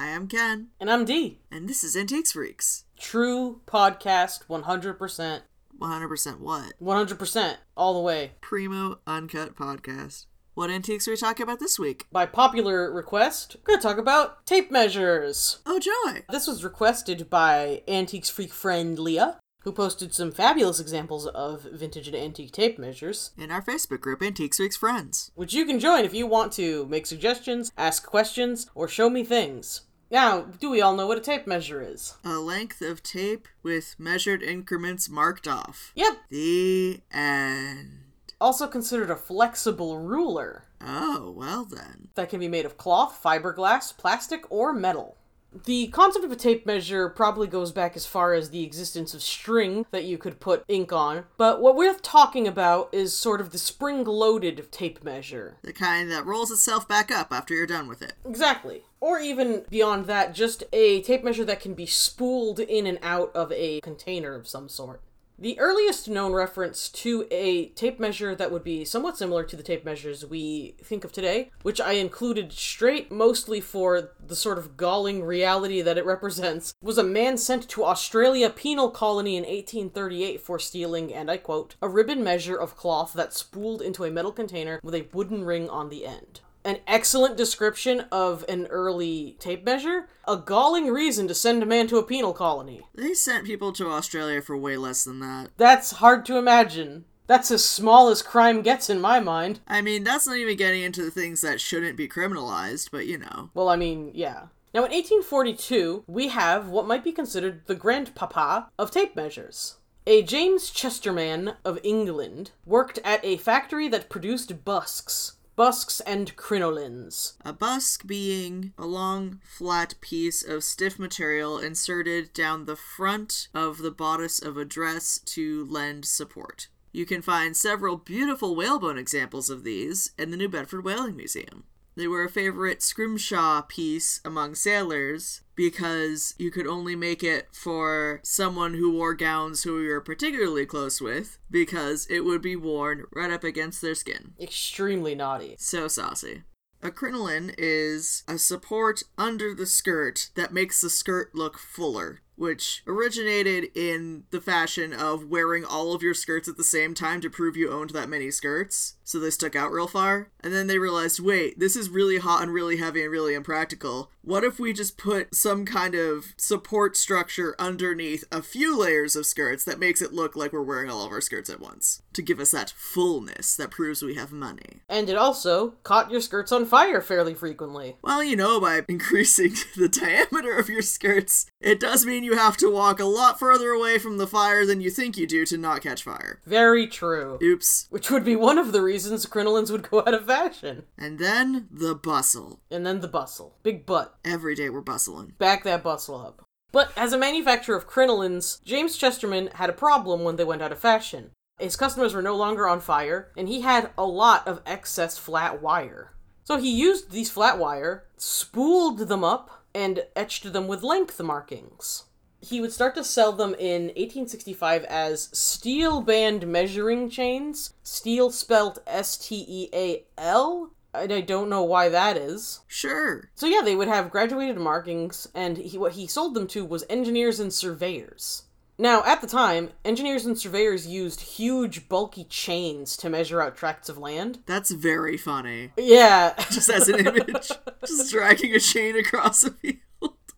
[0.00, 1.40] Hi, I'm Ken, And I'm D.
[1.50, 2.84] and this is Antiques Freaks.
[2.98, 5.42] True podcast 100%.
[5.78, 6.72] 100% what?
[6.80, 8.32] 100% all the way.
[8.40, 10.24] Primo Uncut Podcast.
[10.54, 12.06] What antiques are we talking about this week?
[12.10, 15.58] By popular request, we're going to talk about tape measures.
[15.66, 16.22] Oh, joy!
[16.30, 22.08] This was requested by Antiques Freak friend Leah, who posted some fabulous examples of vintage
[22.08, 25.30] and antique tape measures, In our Facebook group, Antiques Freaks Friends.
[25.34, 29.24] which you can join if you want to make suggestions, ask questions, or show me
[29.24, 29.82] things.
[30.10, 32.14] Now, do we all know what a tape measure is?
[32.24, 35.92] A length of tape with measured increments marked off.
[35.94, 38.00] Yep, The end.
[38.40, 40.64] also considered a flexible ruler.
[40.80, 42.08] Oh, well then.
[42.14, 45.16] that can be made of cloth, fiberglass, plastic, or metal.
[45.52, 49.22] The concept of a tape measure probably goes back as far as the existence of
[49.22, 53.50] string that you could put ink on, but what we're talking about is sort of
[53.50, 55.56] the spring loaded tape measure.
[55.62, 58.12] The kind that rolls itself back up after you're done with it.
[58.24, 58.84] Exactly.
[59.00, 63.34] Or even beyond that, just a tape measure that can be spooled in and out
[63.34, 65.00] of a container of some sort.
[65.42, 69.62] The earliest known reference to a tape measure that would be somewhat similar to the
[69.62, 74.76] tape measures we think of today, which I included straight mostly for the sort of
[74.76, 80.42] galling reality that it represents, was a man sent to Australia penal colony in 1838
[80.42, 84.32] for stealing, and I quote, a ribbon measure of cloth that spooled into a metal
[84.32, 89.64] container with a wooden ring on the end an excellent description of an early tape
[89.64, 92.82] measure, a galling reason to send a man to a penal colony.
[92.94, 95.50] They sent people to Australia for way less than that.
[95.56, 97.04] That's hard to imagine.
[97.26, 99.60] That's as small as crime gets in my mind.
[99.68, 103.18] I mean, that's not even getting into the things that shouldn't be criminalized, but you
[103.18, 103.50] know.
[103.54, 104.46] Well, I mean, yeah.
[104.74, 109.76] Now, in 1842, we have what might be considered the grandpapa of tape measures.
[110.06, 115.36] A James Chesterman of England worked at a factory that produced busks.
[115.60, 117.34] Busks and crinolines.
[117.44, 123.76] A busk being a long, flat piece of stiff material inserted down the front of
[123.76, 126.68] the bodice of a dress to lend support.
[126.92, 131.64] You can find several beautiful whalebone examples of these in the New Bedford Whaling Museum.
[132.00, 138.20] They were a favorite scrimshaw piece among sailors because you could only make it for
[138.22, 143.04] someone who wore gowns who you were particularly close with because it would be worn
[143.12, 144.32] right up against their skin.
[144.40, 145.56] Extremely naughty.
[145.58, 146.44] So saucy.
[146.82, 152.82] A crinoline is a support under the skirt that makes the skirt look fuller, which
[152.86, 157.28] originated in the fashion of wearing all of your skirts at the same time to
[157.28, 160.30] prove you owned that many skirts, so they stuck out real far.
[160.42, 164.10] And then they realized, wait, this is really hot and really heavy and really impractical.
[164.22, 169.26] What if we just put some kind of support structure underneath a few layers of
[169.26, 172.02] skirts that makes it look like we're wearing all of our skirts at once?
[172.12, 174.80] To give us that fullness that proves we have money.
[174.88, 177.96] And it also caught your skirts on fire fairly frequently.
[178.02, 182.56] Well, you know, by increasing the diameter of your skirts, it does mean you have
[182.58, 185.56] to walk a lot further away from the fire than you think you do to
[185.56, 186.40] not catch fire.
[186.46, 187.38] Very true.
[187.42, 187.86] Oops.
[187.90, 190.84] Which would be one of the reasons crinolines would go out of fashion.
[190.98, 192.60] And then the bustle.
[192.70, 193.56] And then the bustle.
[193.62, 194.18] Big butt.
[194.24, 195.34] Every day we're bustling.
[195.38, 196.42] Back that bustle up.
[196.72, 200.72] But as a manufacturer of crinolines, James Chesterman had a problem when they went out
[200.72, 201.30] of fashion.
[201.58, 205.60] His customers were no longer on fire, and he had a lot of excess flat
[205.60, 206.12] wire.
[206.44, 212.04] So he used these flat wire, spooled them up, and etched them with length markings.
[212.40, 217.74] He would start to sell them in 1865 as steel band measuring chains.
[217.82, 220.70] Steel spelt S T E A L.
[220.92, 222.60] And I don't know why that is.
[222.66, 223.30] Sure.
[223.34, 226.84] So yeah, they would have graduated markings, and he, what he sold them to was
[226.90, 228.42] engineers and surveyors.
[228.76, 233.90] Now, at the time, engineers and surveyors used huge, bulky chains to measure out tracts
[233.90, 234.38] of land.
[234.46, 235.72] That's very funny.
[235.76, 237.50] Yeah, Just as an image.
[237.86, 239.76] Just dragging a chain across a field.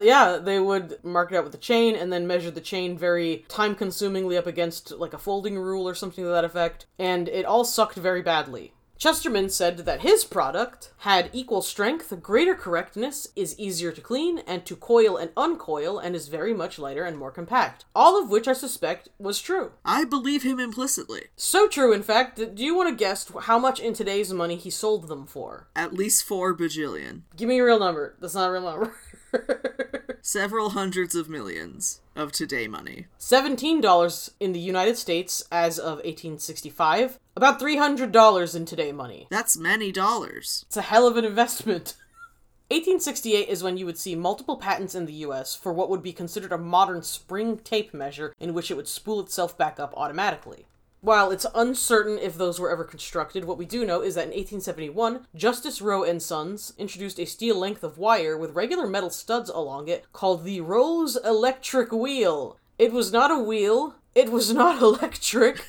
[0.03, 3.45] Yeah, they would mark it out with a chain and then measure the chain very
[3.49, 7.45] time consumingly up against like a folding rule or something to that effect, and it
[7.45, 8.73] all sucked very badly.
[9.03, 14.65] Chesterman said that his product had equal strength, greater correctness, is easier to clean and
[14.65, 17.85] to coil and uncoil, and is very much lighter and more compact.
[17.97, 19.73] All of which I suspect was true.
[19.85, 21.23] I believe him implicitly.
[21.35, 24.55] So true, in fact, that- do you want to guess how much in today's money
[24.55, 25.67] he sold them for?
[25.75, 27.23] At least four bajillion.
[27.37, 28.15] Give me a real number.
[28.21, 28.95] That's not a real number.
[30.23, 33.07] Several hundreds of millions of today money.
[33.19, 37.19] $17 in the United States as of 1865.
[37.37, 39.27] About $300 in today money.
[39.31, 40.65] That's many dollars.
[40.69, 41.95] It's a hell of an investment.
[42.73, 46.13] 1868 is when you would see multiple patents in the US for what would be
[46.13, 50.65] considered a modern spring tape measure in which it would spool itself back up automatically.
[51.05, 54.29] While it's uncertain if those were ever constructed, what we do know is that in
[54.29, 59.51] 1871, Justus Roe and Sons introduced a steel length of wire with regular metal studs
[59.51, 62.57] along it called the Roe's Electric Wheel.
[62.79, 65.65] It was not a wheel, it was not electric.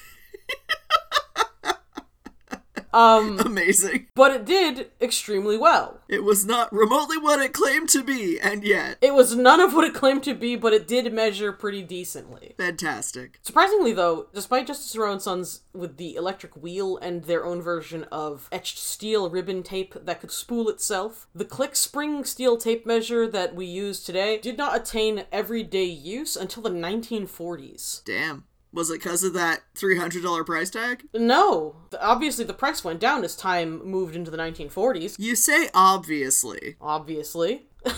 [2.94, 4.08] Um, Amazing.
[4.16, 6.00] but it did extremely well.
[6.08, 8.98] It was not remotely what it claimed to be, and yet.
[9.02, 12.54] It was none of what it claimed to be, but it did measure pretty decently.
[12.58, 13.40] Fantastic.
[13.42, 18.04] Surprisingly, though, despite Justus Roe and Sons with the electric wheel and their own version
[18.12, 23.28] of etched steel ribbon tape that could spool itself, the click spring steel tape measure
[23.28, 28.04] that we use today did not attain everyday use until the 1940s.
[28.06, 28.46] Damn.
[28.74, 31.06] Was it because of that $300 price tag?
[31.14, 35.16] No, obviously the price went down as time moved into the 1940s.
[35.20, 36.76] You say obviously.
[36.82, 37.68] Obviously.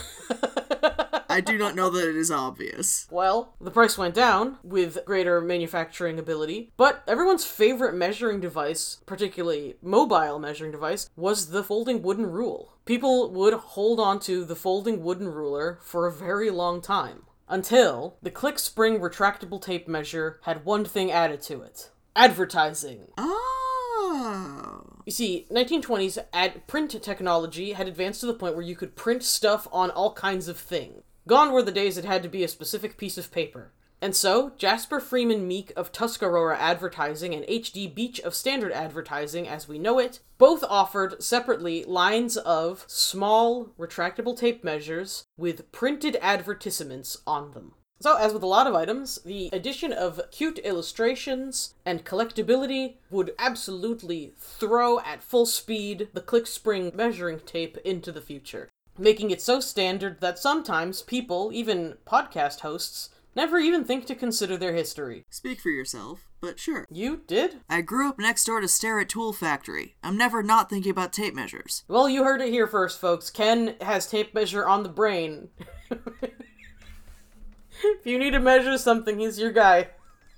[1.36, 3.08] I do not know that it is obvious.
[3.12, 9.76] Well, the price went down with greater manufacturing ability, but everyone's favorite measuring device, particularly
[9.82, 12.78] mobile measuring device, was the folding wooden rule.
[12.86, 17.24] People would hold on to the folding wooden ruler for a very long time.
[17.48, 23.08] Until the click spring retractable tape measure had one thing added to it advertising.
[23.18, 24.82] Oh.
[25.06, 29.24] You see, 1920s ad print technology had advanced to the point where you could print
[29.24, 31.04] stuff on all kinds of things.
[31.28, 33.72] Gone were the days it had to be a specific piece of paper.
[34.06, 37.88] And so, Jasper Freeman Meek of Tuscarora Advertising and H.D.
[37.88, 44.38] Beach of Standard Advertising, as we know it, both offered separately lines of small retractable
[44.38, 47.72] tape measures with printed advertisements on them.
[48.00, 53.34] So, as with a lot of items, the addition of cute illustrations and collectability would
[53.40, 58.70] absolutely throw at full speed the click spring measuring tape into the future,
[59.00, 64.58] making it so standard that sometimes people, even podcast hosts, never even think to consider
[64.58, 65.26] their history.
[65.30, 66.86] Speak for yourself, but sure.
[66.90, 67.60] You did?
[67.70, 69.96] I grew up next door to Starrett Tool Factory.
[70.04, 71.84] I'm never not thinking about tape measures.
[71.88, 73.30] Well, you heard it here first, folks.
[73.30, 75.50] Ken has tape measure on the brain.
[75.90, 76.00] if
[78.06, 79.90] you need to measure something, he's your guy.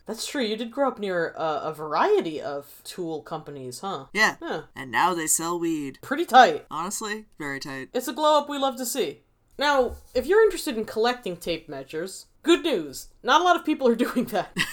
[0.08, 0.42] That's true.
[0.42, 4.06] You did grow up near uh, a variety of tool companies, huh?
[4.14, 4.38] Yeah.
[4.42, 4.64] Huh.
[4.74, 6.00] And now they sell weed.
[6.02, 6.66] Pretty tight.
[6.72, 7.90] Honestly, very tight.
[7.94, 9.24] It's a glow up we love to see.
[9.60, 13.10] Now, if you're interested in collecting tape measures, good news.
[13.24, 14.56] Not a lot of people are doing that.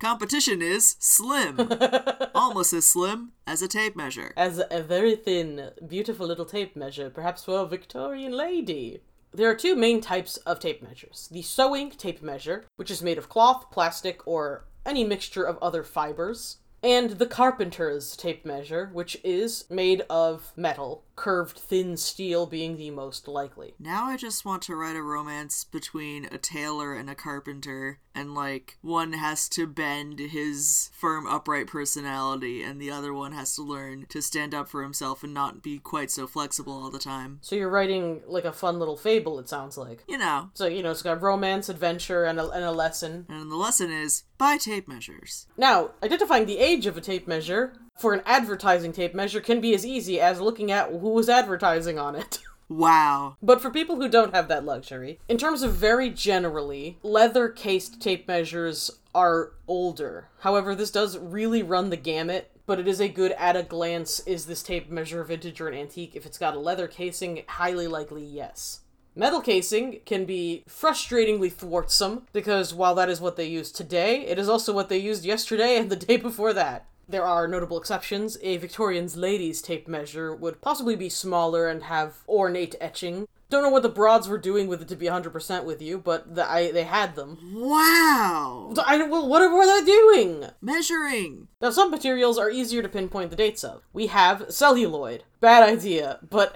[0.00, 1.68] Competition is slim.
[2.34, 4.34] Almost as slim as a tape measure.
[4.36, 9.00] As a very thin, beautiful little tape measure, perhaps for a Victorian lady.
[9.32, 13.18] There are two main types of tape measures the sewing tape measure, which is made
[13.18, 19.16] of cloth, plastic, or any mixture of other fibers, and the carpenter's tape measure, which
[19.24, 23.74] is made of metal, curved thin steel being the most likely.
[23.78, 28.34] Now I just want to write a romance between a tailor and a carpenter, and
[28.34, 33.62] like one has to bend his firm, upright personality, and the other one has to
[33.62, 37.38] learn to stand up for himself and not be quite so flexible all the time.
[37.40, 40.04] So you're writing like a fun little fable, it sounds like.
[40.06, 40.50] You know.
[40.52, 43.24] So, you know, it's got romance, adventure, and a, and a lesson.
[43.30, 45.46] And the lesson is buy tape measures.
[45.56, 49.74] Now, identifying the age of a tape measure for an advertising tape measure can be
[49.74, 52.40] as easy as looking at who was advertising on it.
[52.68, 53.36] Wow.
[53.42, 58.00] But for people who don't have that luxury, in terms of very generally, leather cased
[58.00, 60.28] tape measures are older.
[60.40, 64.20] However, this does really run the gamut, but it is a good at a glance
[64.20, 66.16] is this tape measure vintage or an antique?
[66.16, 68.80] If it's got a leather casing, highly likely yes.
[69.16, 74.40] Metal casing can be frustratingly thwartsome because while that is what they use today, it
[74.40, 76.86] is also what they used yesterday and the day before that.
[77.08, 78.36] There are notable exceptions.
[78.42, 83.28] A Victorian's ladies tape measure would possibly be smaller and have ornate etching.
[83.50, 86.34] Don't know what the broads were doing with it to be 100% with you, but
[86.34, 87.38] the, I, they had them.
[87.54, 88.72] Wow.
[88.84, 90.46] I, well, what were they doing?
[90.60, 91.48] Measuring.
[91.60, 93.82] Now, some materials are easier to pinpoint the dates of.
[93.92, 95.24] We have celluloid.
[95.40, 96.54] Bad idea, but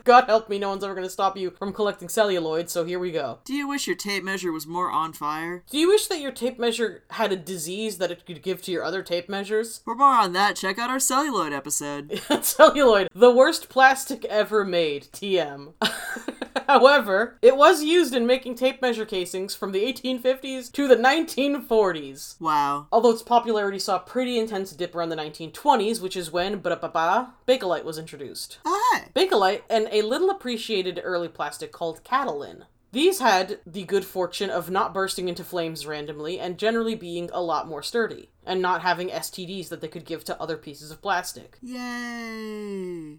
[0.04, 2.98] God help me, no one's ever going to stop you from collecting celluloid, so here
[2.98, 3.40] we go.
[3.44, 5.62] Do you wish your tape measure was more on fire?
[5.70, 8.72] Do you wish that your tape measure had a disease that it could give to
[8.72, 9.82] your other tape measures?
[9.84, 12.18] For more on that, check out our celluloid episode.
[12.40, 15.74] celluloid, the worst plastic ever made, TM.
[16.68, 22.40] However, it was used in making tape measure casings from the 1850s to the 1940s.
[22.40, 22.86] Wow.
[22.90, 27.32] Although its popularity saw a pretty intense dip around the 1920s, which is when ba
[27.46, 28.58] Bakelite was introduced.
[28.64, 29.08] Hi.
[29.14, 32.64] Bakelite and a little appreciated early plastic called Catalin.
[32.94, 37.42] These had the good fortune of not bursting into flames randomly and generally being a
[37.42, 41.02] lot more sturdy, and not having STDs that they could give to other pieces of
[41.02, 41.58] plastic.
[41.60, 42.53] Yay.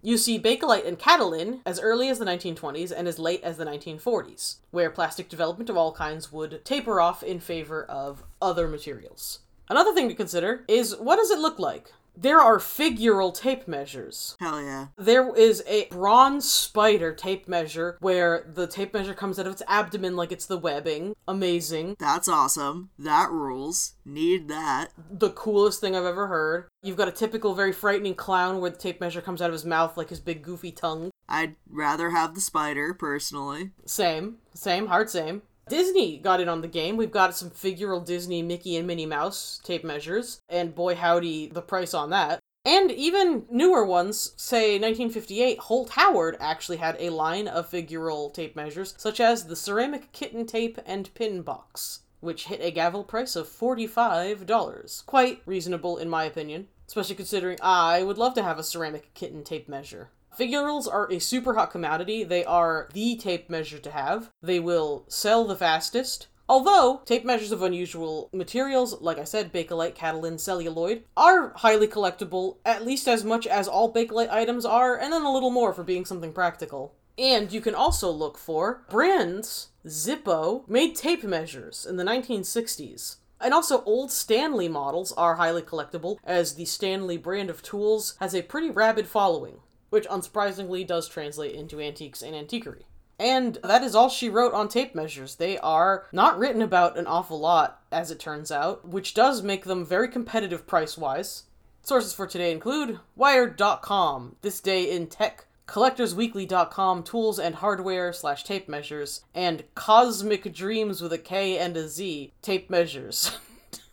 [0.06, 3.64] You see Bakelite and Catalin as early as the 1920s and as late as the
[3.64, 9.40] 1940s, where plastic development of all kinds would taper off in favor of other materials.
[9.68, 11.92] Another thing to consider is what does it look like?
[12.16, 14.36] There are figural tape measures.
[14.40, 14.86] Hell yeah.
[14.96, 19.62] There is a bronze spider tape measure where the tape measure comes out of its
[19.68, 21.14] abdomen like it's the webbing.
[21.28, 21.96] Amazing.
[21.98, 22.90] That's awesome.
[22.98, 23.94] That rules.
[24.04, 24.88] Need that.
[25.10, 26.68] The coolest thing I've ever heard.
[26.82, 29.64] You've got a typical, very frightening clown where the tape measure comes out of his
[29.64, 31.10] mouth like his big goofy tongue.
[31.28, 33.72] I'd rather have the spider, personally.
[33.84, 34.36] Same.
[34.54, 34.86] Same.
[34.86, 35.42] Hard same.
[35.68, 36.96] Disney got in on the game.
[36.96, 41.62] We've got some figural Disney Mickey and Minnie Mouse tape measures, and boy howdy, the
[41.62, 42.38] price on that.
[42.64, 48.54] And even newer ones, say 1958, Holt Howard actually had a line of figural tape
[48.54, 53.34] measures, such as the ceramic kitten tape and pin box, which hit a gavel price
[53.34, 55.06] of $45.
[55.06, 59.42] Quite reasonable, in my opinion, especially considering I would love to have a ceramic kitten
[59.42, 60.10] tape measure.
[60.36, 62.22] Figurals are a super hot commodity.
[62.22, 64.30] They are the tape measure to have.
[64.42, 66.28] They will sell the fastest.
[66.46, 72.58] Although, tape measures of unusual materials, like I said, Bakelite, Catalin, celluloid, are highly collectible,
[72.64, 75.82] at least as much as all Bakelite items are, and then a little more for
[75.82, 76.94] being something practical.
[77.18, 83.16] And you can also look for brands, Zippo, made tape measures in the 1960s.
[83.40, 88.34] And also, old Stanley models are highly collectible, as the Stanley brand of tools has
[88.34, 89.60] a pretty rabid following
[89.96, 92.84] which unsurprisingly does translate into antiques and antiquery.
[93.18, 95.36] And that is all she wrote on tape measures.
[95.36, 99.64] They are not written about an awful lot, as it turns out, which does make
[99.64, 101.44] them very competitive price wise.
[101.82, 108.68] Sources for today include Wired.com, This Day in Tech, CollectorsWeekly.com, Tools and Hardware slash Tape
[108.68, 113.38] Measures, and Cosmic Dreams with a K and a Z, Tape Measures.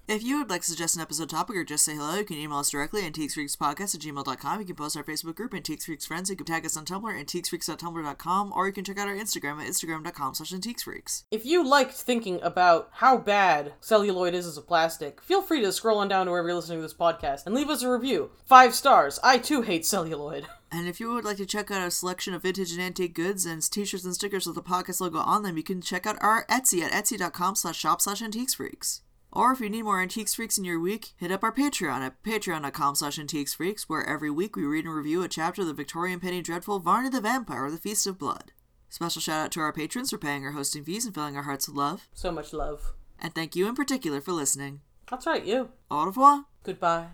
[0.06, 2.36] If you would like to suggest an episode topic or just say hello, you can
[2.36, 4.60] email us directly at antiquesfreakspodcast at gmail.com.
[4.60, 6.30] You can post our Facebook group, Antiques Freaks Friends.
[6.30, 9.62] You can tag us on Tumblr, at antiquesfreaks.tumblr.com, or you can check out our Instagram
[9.62, 11.24] at instagram.com slash antiquesfreaks.
[11.32, 15.72] If you liked thinking about how bad celluloid is as a plastic, feel free to
[15.72, 18.32] scroll on down to wherever you're listening to this podcast and leave us a review.
[18.46, 19.22] Five stars.
[19.24, 20.48] I too hate celluloid.
[20.76, 23.46] And if you would like to check out a selection of vintage and antique goods
[23.46, 26.48] and t-shirts and stickers with the podcast logo on them, you can check out our
[26.48, 29.02] Etsy at etsy.com slash shop slash antiquesfreaks.
[29.36, 32.22] Or if you need more Antiques Freaks in your week, hit up our Patreon at
[32.22, 36.20] patreon.com slash antiquesfreaks, where every week we read and review a chapter of the Victorian
[36.20, 38.52] Penny Dreadful Varney the Vampire or the Feast of Blood.
[38.90, 41.68] Special shout out to our patrons for paying our hosting fees and filling our hearts
[41.68, 42.08] with love.
[42.14, 42.94] So much love.
[43.20, 44.82] And thank you in particular for listening.
[45.10, 45.70] That's right, you.
[45.90, 46.46] Au revoir.
[46.64, 47.08] Goodbye.